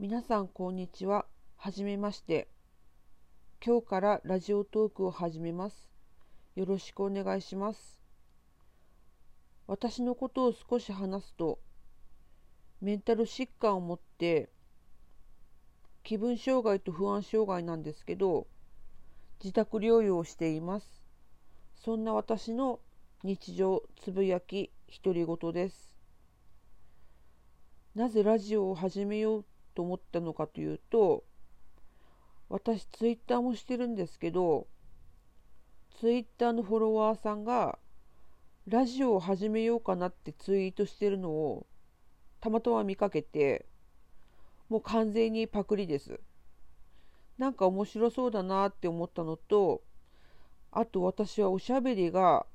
[0.00, 1.26] 皆さんこんにちは。
[1.56, 2.46] はじめまして。
[3.60, 5.90] 今日からラジオトークを始めます。
[6.54, 8.00] よろしくお願いします。
[9.66, 11.58] 私のことを少し話すと、
[12.80, 14.50] メンタル疾患を持って
[16.04, 18.46] 気分障害と不安障害なんですけど、
[19.42, 21.02] 自宅療養をしています。
[21.74, 22.78] そんな私の
[23.24, 24.70] 日常つぶやき
[25.02, 25.92] 独り言です。
[27.96, 29.44] なぜラジオを始めよう
[29.78, 31.22] と思ったのかというと
[32.48, 34.66] 私ツイッターもしてるんですけど
[36.00, 37.78] ツイッターのフォロワーさんが
[38.66, 41.64] ラジオを始めようかなってツイートしてるのを
[42.40, 43.66] たまたま見かけて
[44.68, 46.18] もう完全にパクリです。
[47.38, 49.82] なんか面白そうだなって思ったのと
[50.72, 52.46] あと私はおしゃべりが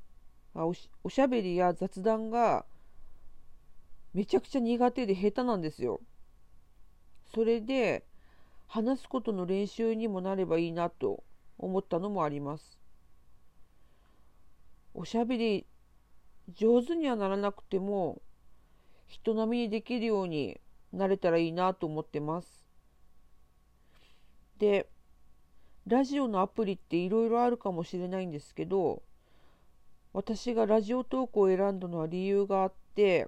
[0.56, 2.66] おしおしゃべりや雑談が
[4.14, 6.02] めちゃくちゃ苦手で下手なんですよ。
[7.34, 8.06] それで
[8.68, 11.24] 話すことの練習にもなればいいなと
[11.58, 12.78] 思ったのもあります。
[14.94, 15.66] おしゃべり
[16.56, 18.22] 上手にはならなくても
[19.08, 20.60] 人並みにできるように
[20.92, 22.68] なれたらいいなと思ってます。
[24.60, 24.88] で
[25.88, 29.02] ラジオのアプリっていろいろあるかもしれないんですけど
[30.14, 33.28] 私がラジオトークを選んだのは理由があって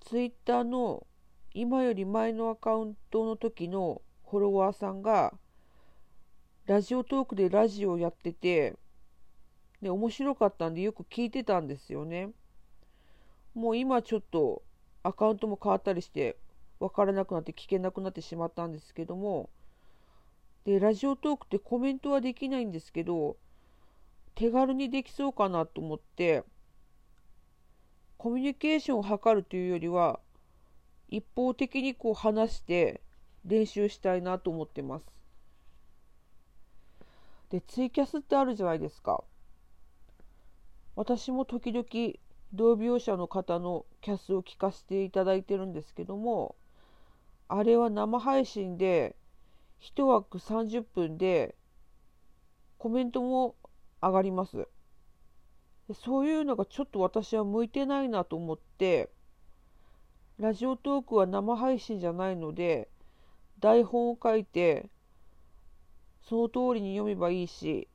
[0.00, 1.06] ツイッターの
[1.52, 5.34] 今より前のアカウントの時のフォロワーさんが
[6.66, 8.76] ラジオトークでラジオやってて
[9.82, 12.30] で面白かったんでよく聞いてたんですよね。
[13.54, 14.62] もう今ちょっと
[15.02, 16.36] アカウントも変わったりして
[16.78, 19.50] 分からなくなって聞けなくなってしまったんですけども
[20.64, 23.36] でラジオトークってコメントはできないんですけど
[24.34, 26.44] 手軽にできそうかなと思って
[28.18, 30.20] コミュニケーションを図るというよりは
[31.10, 33.02] 一方的にこう話して
[33.44, 35.04] 練習したいなと思ってます。
[37.50, 39.24] でツイキャスってあるじゃないですか。
[40.94, 41.86] 私も時々
[42.52, 46.56] 同病者の方のキャスを聞かせていただいてるんですけども
[47.48, 49.16] あれは生配信で
[49.80, 51.54] 1枠30分で
[52.78, 53.56] コメントも
[54.00, 54.68] 上がります。
[55.92, 59.10] そういうのがちょっと私は向いてないなと思って
[60.40, 62.88] ラジオトークは生配信じゃないので
[63.60, 64.86] 台本を書いて
[66.26, 67.88] その通りに読めばいいし、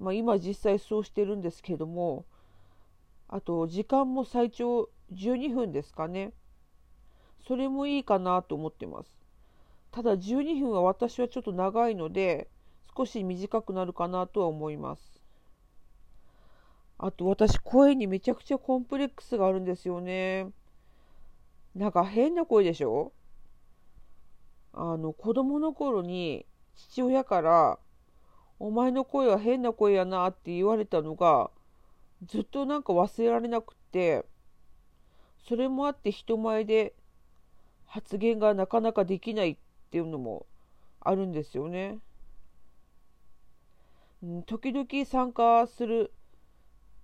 [0.00, 2.24] まあ、今実際そうしてるんですけども
[3.28, 6.32] あと時間も最長12分ですかね。
[7.46, 9.10] それもいいかなと思ってます。
[9.92, 12.48] ただ12分は私はちょっと長いので
[12.96, 15.22] 少し短くなるかなとは思います。
[16.98, 20.48] あと私声にめちゃくちゃコンプレックスがあるんですよね。
[21.78, 23.12] なんか変な声でしょ？
[24.72, 26.44] あの子供の頃に
[26.74, 27.78] 父親から
[28.58, 31.52] 「お前の声は変な声やな」って言われたのが
[32.24, 34.24] ずっとなんか忘れられなくって
[35.46, 36.94] それもあって人前で
[37.86, 39.56] 発言がなかなかできないっ
[39.90, 40.46] ていうのも
[40.98, 41.98] あるんですよね。
[44.46, 46.12] 時々参加する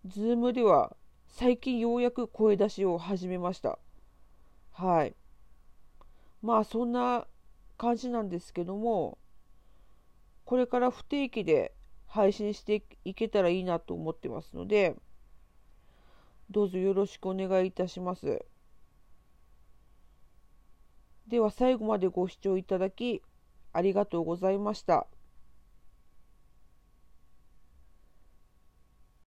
[0.04, 0.96] ズームでは
[1.28, 3.78] 最近ようやく声出しを始めました。
[4.74, 5.14] はい。
[6.42, 7.26] まあそんな
[7.78, 9.18] 感じなんですけども、
[10.44, 11.72] これから不定期で
[12.06, 14.96] 配信していけたらいいなと思ってますので、
[16.50, 18.44] どうぞよろしくお願いいたします。
[21.28, 23.22] では最後までご視聴いただき
[23.72, 25.06] ありがとうございました。